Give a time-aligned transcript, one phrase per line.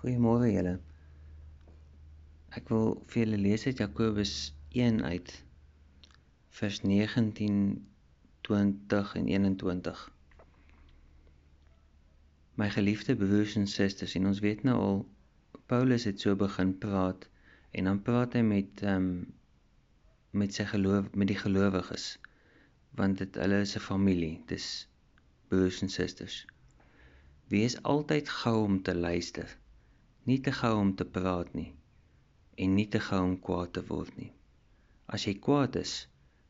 [0.00, 0.70] Goeiemôre julle.
[2.56, 4.30] Ek wil vir julle lees uit Jakobus
[4.72, 5.32] 1 uit
[6.60, 7.58] vers 19,
[8.48, 10.00] 20 en 21.
[12.56, 15.04] My geliefde broers en susters, en ons weet nou al
[15.68, 17.28] Paulus het so begin praat
[17.76, 19.14] en dan praat hy met ehm um,
[20.32, 22.14] met sy geloof met die gelowiges
[22.96, 24.74] want dit hulle is 'n familie, dis
[25.52, 26.46] broers en susters.
[27.52, 29.59] Wees altyd gou om te luister
[30.30, 31.70] nie te gou om te praat nie
[32.64, 34.28] en nie te gou om kwaad te word nie.
[35.16, 35.94] As jy kwaad is,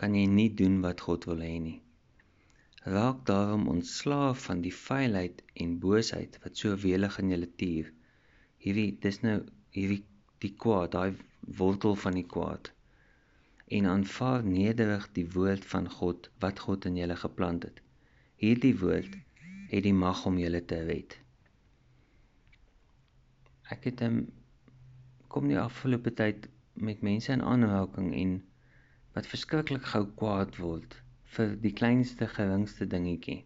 [0.00, 1.78] kan jy nie doen wat God wil hê nie.
[2.94, 7.88] Raak daarom ontslaaf van die vuilheid en boosheid wat so welig in julle tuur.
[8.66, 9.38] Hierdie dis nou
[9.78, 10.02] hierdie
[10.44, 12.72] die kwaad, daai wortel van die kwaad.
[13.78, 17.80] En aanvaar nederig die woord van God wat God in julle geplant het.
[18.42, 19.16] Hierdie woord
[19.72, 21.21] het die mag om julle te red
[23.72, 24.22] ek het hom
[25.32, 26.48] kom die afgelope tyd
[26.88, 28.34] met mense in aanraking en
[29.16, 30.96] wat verskriklik gou kwaad word
[31.36, 33.38] vir die kleinste geringste dingetjie.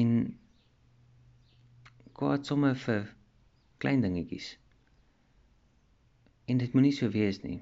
[0.00, 0.10] En
[2.18, 3.08] kwaad sommer vir
[3.82, 4.52] klein dingetjies.
[6.50, 7.60] En dit moenie so wees nie.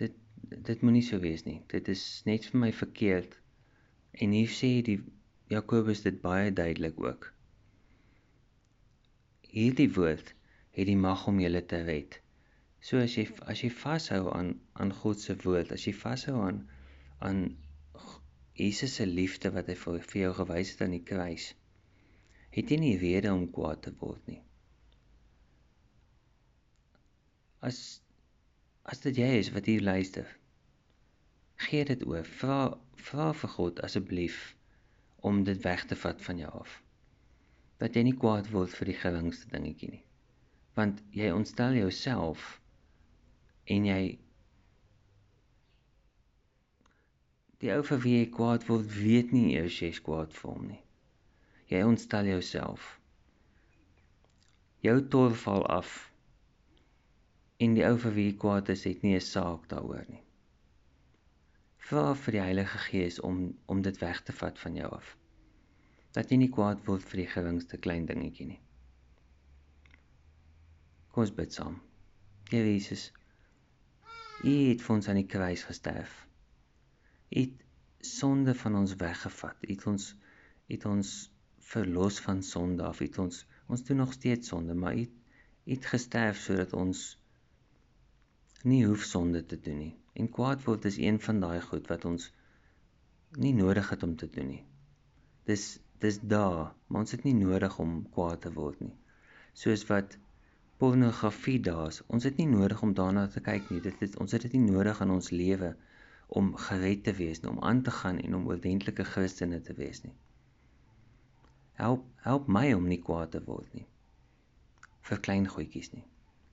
[0.00, 0.16] Dit
[0.68, 1.60] dit moenie so wees nie.
[1.72, 3.38] Dit is net vir my verkeerd.
[4.12, 5.00] En hier sê die
[5.52, 7.30] Jakobus dit baie duidelik ook.
[9.56, 10.34] Hierdie woord
[10.76, 12.18] het die mag om julle te red.
[12.84, 16.58] So as jy as jy vashou aan aan God se woord, as jy vashou aan
[17.24, 17.40] aan
[18.60, 21.48] Jesus se liefde wat hy vir, vir jou gewys het aan die kruis,
[22.52, 24.42] het jy nie rede om kwaad te word nie.
[27.64, 27.82] As
[28.92, 30.28] as dit jy is wat hier luister,
[31.64, 32.28] gee dit oor.
[32.40, 32.60] Vra
[33.08, 34.50] vra vir God asseblief
[35.24, 36.82] om dit weg te vat van jou af
[37.82, 40.04] dat jy nie kwaad word vir die geringste dingetjie nie.
[40.76, 42.46] Want jy ontstel jouself
[43.74, 44.00] en jy
[47.64, 50.82] die ou vir wie jy kwaad word, weet nie eers jy's kwaad vir hom nie.
[51.72, 52.90] Jy ontstel jouself.
[54.84, 55.96] Jou tor val af.
[57.60, 60.22] En die ou vir wie jy kwaad is, het nie 'n saak daaroor nie.
[61.88, 65.16] Vra vir die Heilige Gees om om dit weg te vat van jou af
[66.16, 68.60] dat jy nie kwaad word vir die geringste klein dingetjie nie.
[71.12, 71.76] Kom ons bid saam.
[72.48, 73.10] Here Jesus,
[74.44, 76.14] U het vir ons aan die kruis gesterf.
[77.32, 77.62] U het
[78.04, 79.60] sonde van ons weggevat.
[79.64, 80.08] U het ons
[80.70, 81.12] het ons
[81.72, 83.00] verlos van sonde af.
[83.00, 85.06] U het ons ons doen nog steeds sonde, maar U
[85.66, 87.06] het gesterf sodat ons
[88.64, 89.94] nie hoef sonde te doen nie.
[90.16, 92.30] En kwaad word is een van daai goed wat ons
[93.36, 94.62] nie nodig het om te doen nie.
[95.48, 98.94] Dis dis daar, maar ons het nie nodig om kwaad te word nie.
[99.56, 100.16] Soos wat
[100.82, 103.80] pornografie daar is, ons het nie nodig om daarna te kyk nie.
[103.84, 105.72] Dit is ons het dit nie nodig in ons lewe
[106.28, 110.02] om gered te wees nie, om aan te gaan en om ordentlike Christene te wees
[110.04, 110.14] nie.
[111.80, 113.86] Help help my om nie kwaad te word nie.
[115.06, 116.04] vir klein goedjies nie.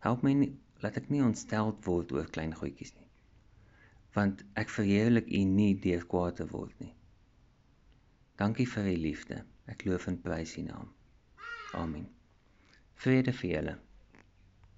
[0.06, 0.52] Help my nie
[0.84, 3.08] laat ek nie ontsteld word oor klein goedjies nie.
[4.18, 6.92] Want ek verheerlik U nie deur kwaad te word nie.
[8.36, 9.44] Dankie vir u liefde.
[9.70, 10.90] Ek loof en prys u naam.
[11.78, 12.08] Amen.
[13.04, 13.76] Vrede vir julle.